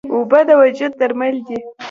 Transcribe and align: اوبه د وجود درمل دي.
اوبه 0.13 0.39
د 0.47 0.49
وجود 0.61 0.91
درمل 1.01 1.35
دي. 1.47 1.59